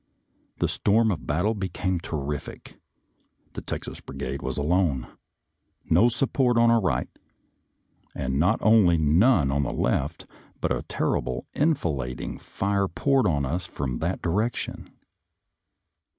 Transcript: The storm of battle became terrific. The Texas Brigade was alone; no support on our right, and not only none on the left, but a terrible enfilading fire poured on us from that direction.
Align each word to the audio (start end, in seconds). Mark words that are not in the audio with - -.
The 0.57 0.67
storm 0.67 1.11
of 1.11 1.27
battle 1.27 1.53
became 1.53 1.99
terrific. 1.99 2.79
The 3.53 3.61
Texas 3.61 4.01
Brigade 4.01 4.41
was 4.41 4.57
alone; 4.57 5.05
no 5.91 6.09
support 6.09 6.57
on 6.57 6.71
our 6.71 6.81
right, 6.81 7.07
and 8.15 8.39
not 8.39 8.57
only 8.63 8.97
none 8.97 9.51
on 9.51 9.61
the 9.61 9.71
left, 9.71 10.25
but 10.59 10.71
a 10.75 10.81
terrible 10.81 11.45
enfilading 11.53 12.39
fire 12.39 12.87
poured 12.87 13.27
on 13.27 13.45
us 13.45 13.67
from 13.67 13.99
that 13.99 14.23
direction. 14.23 14.89